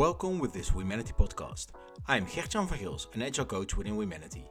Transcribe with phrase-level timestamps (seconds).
[0.00, 1.72] Welcome with this Wemanity podcast.
[2.08, 4.44] I'm Gertjan Vergils, an agile coach within Wemanity.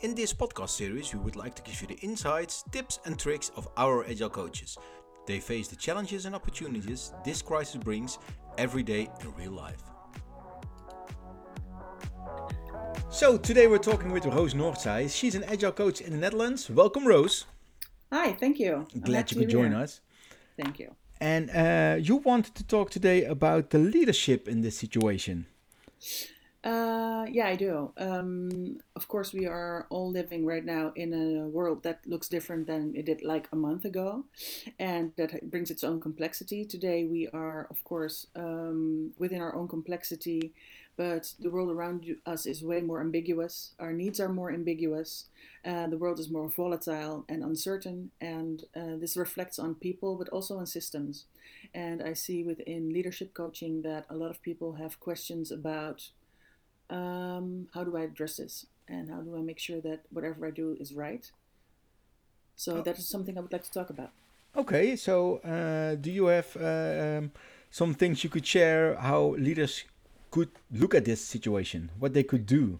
[0.00, 3.52] In this podcast series, we would like to give you the insights, tips, and tricks
[3.54, 4.76] of our agile coaches.
[5.24, 8.18] They face the challenges and opportunities this crisis brings
[8.58, 9.80] every day in real life.
[13.08, 15.08] So, today we're talking with Rose Noordzij.
[15.16, 16.68] She's an agile coach in the Netherlands.
[16.68, 17.44] Welcome, Rose.
[18.12, 18.88] Hi, thank you.
[18.92, 19.82] I'm Glad you could join here.
[19.82, 20.00] us.
[20.56, 20.96] Thank you.
[21.20, 25.46] And uh, you wanted to talk today about the leadership in this situation.
[26.66, 27.92] Uh, yeah, I do.
[27.96, 32.66] Um, of course, we are all living right now in a world that looks different
[32.66, 34.24] than it did like a month ago,
[34.80, 36.64] and that brings its own complexity.
[36.64, 40.52] Today, we are, of course, um, within our own complexity,
[40.96, 43.72] but the world around us is way more ambiguous.
[43.78, 45.26] Our needs are more ambiguous.
[45.64, 50.28] Uh, the world is more volatile and uncertain, and uh, this reflects on people, but
[50.30, 51.24] also on systems.
[51.74, 56.08] And I see within leadership coaching that a lot of people have questions about
[56.88, 60.50] um, how do I address this, and how do I make sure that whatever I
[60.50, 61.30] do is right.
[62.54, 62.82] So oh.
[62.82, 64.10] that is something I would like to talk about.
[64.56, 67.32] Okay, so uh, do you have uh, um,
[67.70, 69.84] some things you could share how leaders
[70.36, 72.78] could look at this situation, what they could do?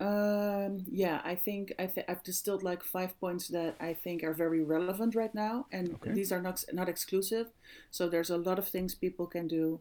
[0.00, 4.34] Um, yeah, I think I th- I've distilled like five points that I think are
[4.34, 6.12] very relevant right now, and okay.
[6.12, 7.46] these are not not exclusive.
[7.90, 9.80] So there's a lot of things people can do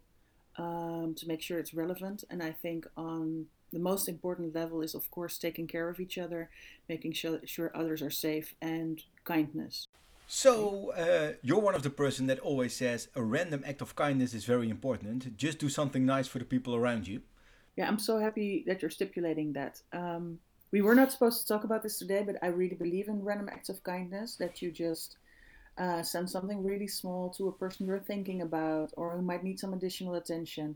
[0.57, 4.95] um, to make sure it's relevant, and I think on the most important level is
[4.95, 6.49] of course taking care of each other,
[6.87, 9.87] making sure, sure others are safe, and kindness.
[10.29, 14.33] So uh, you're one of the person that always says a random act of kindness
[14.33, 15.37] is very important.
[15.37, 17.21] Just do something nice for the people around you
[17.77, 19.79] yeah, I'm so happy that you're stipulating that.
[19.93, 20.39] Um,
[20.71, 23.49] we were not supposed to talk about this today, but I really believe in random
[23.49, 25.17] acts of kindness that you just
[25.77, 29.59] uh, send something really small to a person you're thinking about or who might need
[29.59, 30.75] some additional attention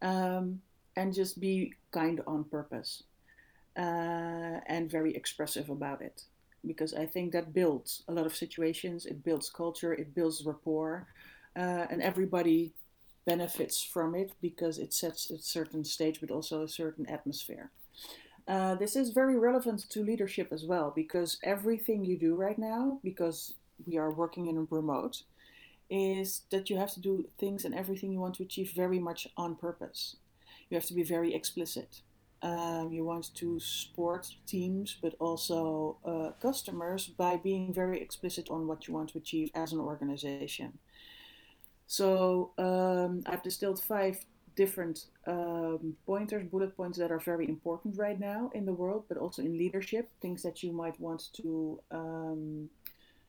[0.00, 0.62] um,
[0.96, 3.02] and just be kind on purpose
[3.76, 6.22] uh, and very expressive about it.
[6.66, 11.06] Because I think that builds a lot of situations, it builds culture, it builds rapport,
[11.56, 12.72] uh, and everybody
[13.26, 17.70] benefits from it because it sets a certain stage but also a certain atmosphere.
[18.48, 22.98] Uh, this is very relevant to leadership as well because everything you do right now,
[23.04, 23.54] because
[23.86, 25.22] we are working in a remote,
[25.90, 29.28] is that you have to do things and everything you want to achieve very much
[29.36, 30.16] on purpose.
[30.70, 32.00] You have to be very explicit.
[32.40, 38.68] Um, you want to support teams but also uh, customers by being very explicit on
[38.68, 40.78] what you want to achieve as an organization.
[41.88, 48.18] So um, I've distilled five different um, pointers, bullet points that are very important right
[48.18, 52.68] now in the world, but also in leadership, things that you might want to um,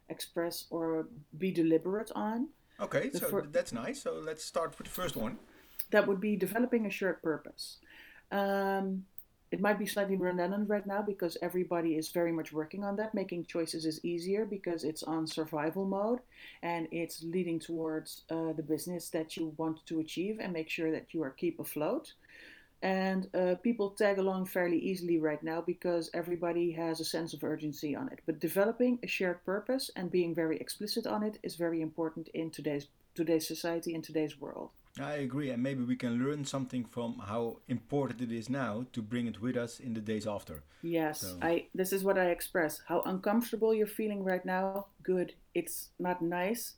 [0.09, 2.49] express or be deliberate on.
[2.81, 4.01] Okay, the so that's nice.
[4.01, 5.37] So let's start with the first one.
[5.91, 7.77] That would be developing a shared purpose.
[8.31, 9.05] Um,
[9.51, 13.15] it might be slightly redundant right now because everybody is very much working on that.
[13.15, 16.19] Making choices is easier because it's on survival mode
[16.61, 20.91] and it's leading towards uh, the business that you want to achieve and make sure
[20.91, 22.13] that you are keep afloat.
[22.81, 27.43] And uh, people tag along fairly easily right now because everybody has a sense of
[27.43, 28.19] urgency on it.
[28.25, 32.51] But developing a shared purpose and being very explicit on it is very important in
[32.51, 34.69] today's today's society in today's world.
[34.99, 39.01] I agree, and maybe we can learn something from how important it is now to
[39.01, 40.63] bring it with us in the days after.
[40.81, 41.37] Yes, so.
[41.41, 41.67] I.
[41.75, 42.81] This is what I express.
[42.87, 44.87] How uncomfortable you're feeling right now.
[45.03, 45.33] Good.
[45.53, 46.73] It's not nice,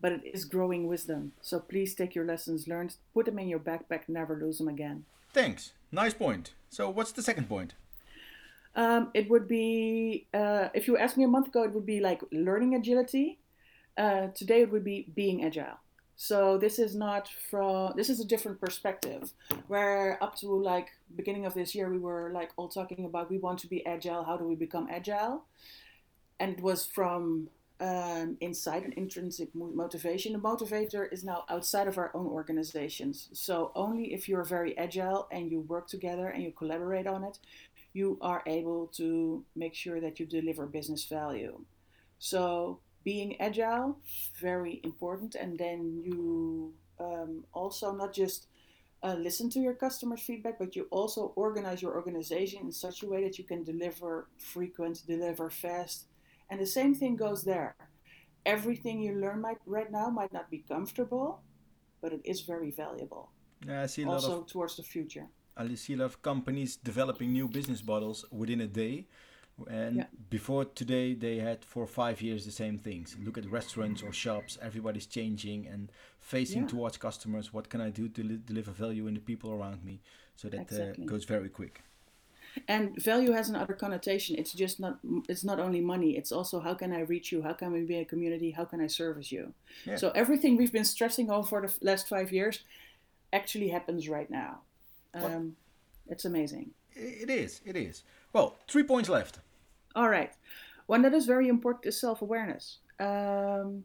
[0.00, 1.32] but it is growing wisdom.
[1.40, 5.04] So please take your lessons learned, put them in your backpack, never lose them again.
[5.32, 5.72] Thanks.
[5.90, 6.52] Nice point.
[6.70, 7.74] So what's the second point?
[8.76, 12.00] Um, it would be uh, if you asked me a month ago, it would be
[12.00, 13.38] like learning agility.
[13.96, 15.80] Uh, today it would be being agile.
[16.20, 19.32] So this is not from this is a different perspective.
[19.68, 23.38] Where up to like beginning of this year we were like all talking about we
[23.38, 24.24] want to be agile.
[24.24, 25.44] How do we become agile?
[26.40, 30.32] And it was from um, inside an intrinsic motivation.
[30.32, 33.28] The motivator is now outside of our own organizations.
[33.32, 37.38] So only if you're very agile and you work together and you collaborate on it,
[37.92, 41.60] you are able to make sure that you deliver business value.
[42.18, 42.80] So
[43.12, 43.90] being agile,
[44.38, 45.32] very important.
[45.42, 45.78] And then
[46.08, 48.40] you um, also not just
[49.02, 53.06] uh, listen to your customers' feedback, but you also organize your organization in such a
[53.12, 54.10] way that you can deliver
[54.54, 55.98] frequent, deliver fast.
[56.50, 57.70] And the same thing goes there.
[58.44, 61.40] Everything you learn might, right now might not be comfortable,
[62.02, 63.24] but it is very valuable.
[63.66, 65.26] Yeah, I see a also lot of, towards the future.
[65.56, 69.06] I see a lot of companies developing new business models within a day
[69.66, 70.04] And yeah.
[70.30, 73.16] before today, they had for five years the same things.
[73.22, 75.90] Look at restaurants or shops, everybody's changing and
[76.20, 76.68] facing yeah.
[76.68, 77.52] towards customers.
[77.52, 80.00] What can I do to li- deliver value in the people around me?
[80.36, 81.04] So that uh, exactly.
[81.04, 81.82] uh, goes very quick.
[82.66, 84.36] And value has another connotation.
[84.36, 84.98] It's just not.
[85.28, 86.16] It's not only money.
[86.16, 87.42] It's also how can I reach you?
[87.42, 88.50] How can we be a community?
[88.50, 89.52] How can I service you?
[89.84, 89.96] Yeah.
[89.96, 92.60] So everything we've been stressing over for the last five years
[93.32, 94.60] actually happens right now.
[95.14, 95.56] Um,
[96.08, 96.70] it's amazing.
[96.94, 97.60] It is.
[97.64, 98.02] It is.
[98.32, 99.40] Well, three points left.
[99.98, 100.32] All right.
[100.86, 102.78] One that is very important is self awareness.
[103.00, 103.82] Um,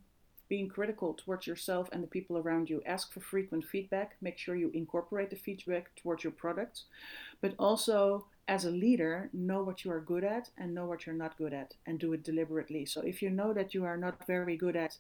[0.48, 2.84] being critical towards yourself and the people around you.
[2.86, 4.16] Ask for frequent feedback.
[4.22, 6.84] Make sure you incorporate the feedback towards your product.
[7.42, 11.16] But also, as a leader, know what you are good at and know what you're
[11.16, 12.86] not good at and do it deliberately.
[12.86, 14.98] So, if you know that you are not very good at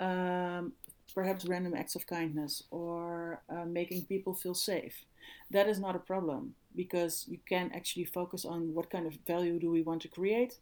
[0.00, 0.72] um,
[1.14, 5.04] perhaps random acts of kindness or uh, making people feel safe,
[5.50, 9.58] that is not a problem because you can actually focus on what kind of value
[9.58, 10.58] do we want to create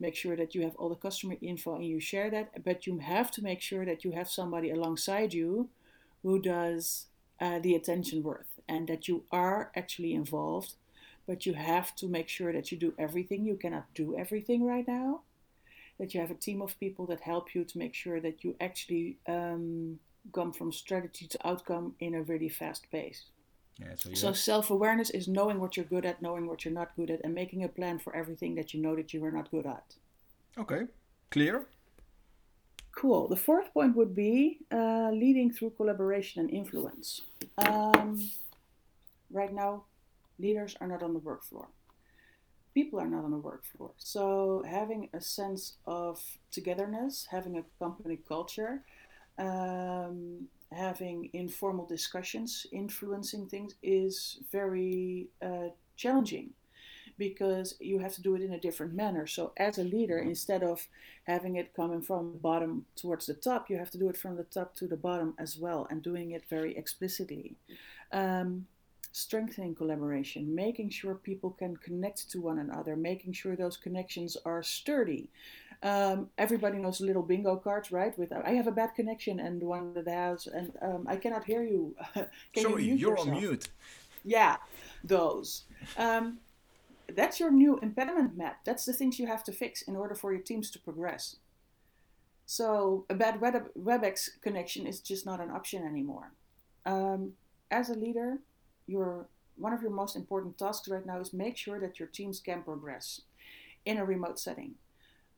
[0.00, 2.98] make sure that you have all the customer info and you share that but you
[2.98, 5.68] have to make sure that you have somebody alongside you
[6.22, 7.06] who does
[7.40, 10.74] uh, the attention worth and that you are actually involved
[11.26, 13.44] but you have to make sure that you do everything.
[13.44, 15.20] You cannot do everything right now
[15.98, 18.54] that you have a team of people that help you to make sure that you
[18.60, 19.98] actually um,
[20.32, 23.24] come from strategy to outcome in a really fast pace
[23.78, 26.96] yeah, so, so self awareness is knowing what you're good at, knowing what you're not
[26.96, 29.50] good at, and making a plan for everything that you know that you are not
[29.50, 29.94] good at.
[30.58, 30.82] Okay,
[31.30, 31.66] clear.
[32.90, 33.28] Cool.
[33.28, 37.20] The fourth point would be uh, leading through collaboration and influence.
[37.58, 38.28] Um,
[39.30, 39.84] right now,
[40.40, 41.68] leaders are not on the work floor.
[42.78, 43.90] People are not on the work floor.
[43.98, 46.22] So, having a sense of
[46.52, 48.84] togetherness, having a company culture,
[49.36, 56.50] um, having informal discussions, influencing things is very uh, challenging
[57.18, 59.26] because you have to do it in a different manner.
[59.26, 60.86] So, as a leader, instead of
[61.24, 64.36] having it coming from the bottom towards the top, you have to do it from
[64.36, 67.56] the top to the bottom as well and doing it very explicitly.
[68.12, 68.68] Um,
[69.12, 74.62] strengthening collaboration, making sure people can connect to one another, making sure those connections are
[74.62, 75.28] sturdy.
[75.82, 78.16] Um, everybody knows little bingo cards, right?
[78.18, 81.62] With I have a bad connection and one that has, and um, I cannot hear
[81.62, 81.94] you.
[82.56, 83.28] Sorry, you you're yourself?
[83.28, 83.68] on mute.
[84.24, 84.56] Yeah,
[85.04, 85.64] those.
[85.96, 86.38] Um,
[87.14, 88.64] that's your new impediment map.
[88.64, 91.36] That's the things you have to fix in order for your teams to progress.
[92.44, 96.32] So a bad Web- WebEx connection is just not an option anymore.
[96.86, 97.32] Um,
[97.70, 98.38] as a leader,
[98.88, 102.40] your one of your most important tasks right now is make sure that your teams
[102.40, 103.22] can progress
[103.84, 104.74] in a remote setting.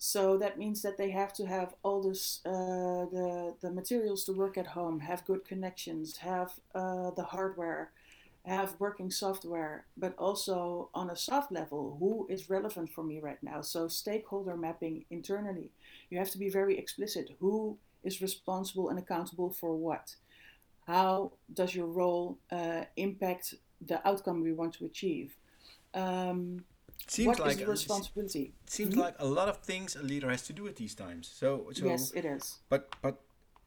[0.03, 4.33] So that means that they have to have all this, uh, the, the materials to
[4.33, 7.91] work at home, have good connections, have uh, the hardware,
[8.47, 13.43] have working software, but also on a soft level, who is relevant for me right
[13.43, 13.61] now?
[13.61, 15.71] So stakeholder mapping internally.
[16.09, 17.37] You have to be very explicit.
[17.41, 20.15] Who is responsible and accountable for what?
[20.91, 25.37] How does your role uh, impact the outcome we want to achieve?
[25.95, 26.65] Um,
[27.07, 28.55] seems what like is the responsibility?
[28.65, 29.01] It seems mm-hmm.
[29.01, 31.31] like a lot of things a leader has to do at these times.
[31.33, 32.59] So, so yes, it is.
[32.69, 33.21] But but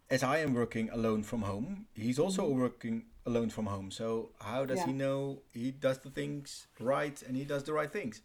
[0.09, 2.61] as I am working alone from home, he's also mm-hmm.
[2.61, 3.89] working alone from home.
[3.89, 4.87] So how does yeah.
[4.87, 8.21] he know he does the things right and he does the right things?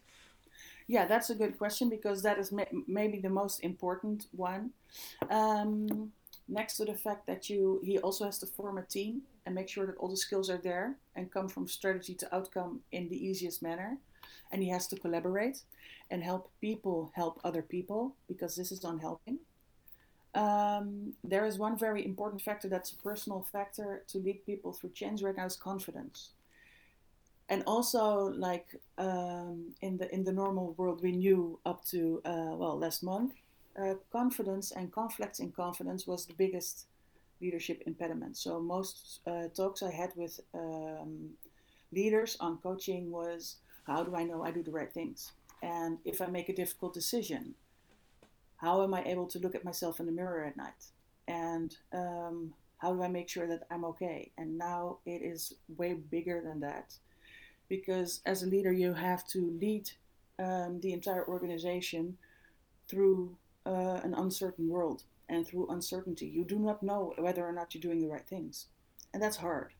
[0.87, 4.71] Yeah, that's a good question because that is ma- maybe the most important one.
[5.29, 6.11] Um,
[6.49, 9.69] next to the fact that you, he also has to form a team and make
[9.69, 13.25] sure that all the skills are there and come from strategy to outcome in the
[13.25, 13.97] easiest manner
[14.51, 15.61] and he has to collaborate
[16.11, 19.37] and help people help other people because this is on helping.
[20.35, 24.91] Um, there is one very important factor that's a personal factor to lead people through
[24.91, 26.29] change right now is confidence.
[27.51, 28.67] And also, like
[28.99, 33.33] um, in the in the normal world, we knew up to uh, well last month,
[33.77, 36.85] uh, confidence and conflicts in confidence was the biggest
[37.41, 38.37] leadership impediment.
[38.37, 41.29] So most uh, talks I had with um,
[41.91, 45.31] leaders on coaching was how do I know I do the right things?
[45.61, 47.55] And if I make a difficult decision,
[48.57, 50.85] how am I able to look at myself in the mirror at night?
[51.27, 54.31] And um, how do I make sure that I'm okay?
[54.37, 56.93] And now it is way bigger than that.
[57.67, 59.91] Because as a leader, you have to lead
[60.39, 62.17] um, the entire organization
[62.87, 63.35] through
[63.69, 66.27] uh, an uncertain world and through uncertainty.
[66.27, 68.67] You do not know whether or not you're doing the right things.
[69.13, 69.71] And that's hard.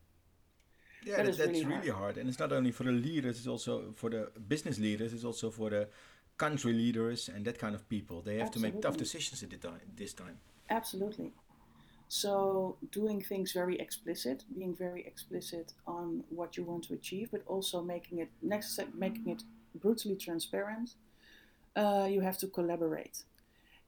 [1.04, 2.02] Yeah, that, that's really, really hard.
[2.02, 2.18] hard.
[2.18, 5.14] and it's not only for the leaders; it's also for the business leaders.
[5.14, 5.88] It's also for the
[6.36, 8.22] country leaders and that kind of people.
[8.22, 8.70] They have Absolutely.
[8.70, 9.50] to make tough decisions at
[9.96, 10.38] this time.
[10.68, 11.32] Absolutely.
[12.08, 17.42] So doing things very explicit, being very explicit on what you want to achieve, but
[17.46, 19.42] also making it next making it
[19.74, 20.88] brutally transparent.
[21.76, 23.22] uh, you have to collaborate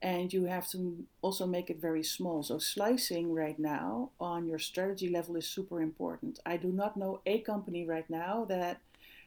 [0.03, 2.43] and you have to also make it very small.
[2.43, 6.41] So slicing right now on your strategy level is super important.
[6.45, 8.81] I do not know a company right now that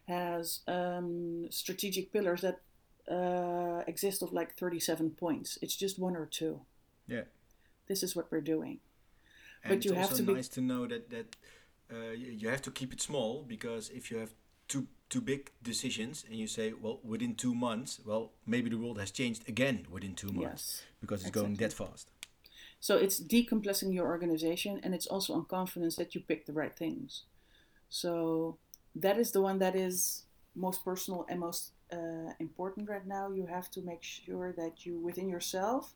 [0.10, 2.60] has um, strategic pillars that
[3.10, 5.58] uh, exist of like 37 points.
[5.62, 6.60] It's just one or two.
[7.08, 7.24] Yeah.
[7.88, 8.80] This is what we're doing.
[9.64, 10.34] And but you have to be...
[10.34, 11.36] nice to know that that
[11.92, 14.34] uh, you have to keep it small because if you have
[14.68, 19.00] two two big decisions and you say well within two months well maybe the world
[19.00, 21.56] has changed again within two months yes, because it's exactly.
[21.56, 22.10] going that fast.
[22.80, 26.76] So it's decompressing your organization and it's also on confidence that you pick the right
[26.76, 27.24] things.
[27.90, 28.58] So
[28.96, 30.24] that is the one that is
[30.56, 33.32] most personal and most uh, important right now.
[33.32, 35.94] You have to make sure that you within yourself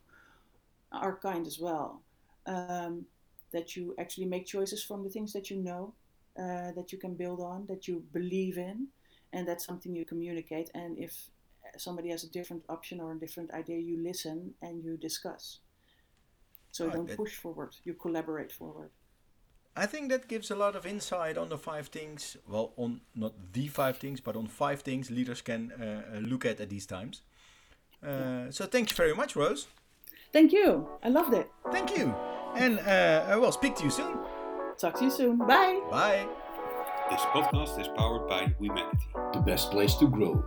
[0.92, 2.02] are kind as well.
[2.46, 3.06] Um,
[3.52, 5.94] that you actually make choices from the things that you know
[6.40, 8.88] uh, that you can build on that you believe in
[9.32, 11.30] and that's something you communicate and if
[11.76, 15.58] somebody has a different option or a different idea you listen and you discuss
[16.72, 18.90] so oh, don't push forward you collaborate forward
[19.76, 22.36] I think that gives a lot of insight on the five things.
[22.48, 26.44] Well, on not the five things, but on five things leaders can uh, uh look
[26.44, 27.22] at at these times.
[28.02, 28.50] Uh, yeah.
[28.50, 29.68] So thank you very much, Rose.
[30.32, 30.88] Thank you.
[31.02, 31.50] I loved it.
[31.70, 32.14] Thank you.
[32.56, 34.18] And uh, I will speak to you soon.
[34.80, 35.36] Talk to you soon.
[35.36, 35.78] Bye.
[35.90, 36.26] Bye.
[37.10, 39.34] This podcast is powered by Wemanity.
[39.34, 40.42] The best place to grow.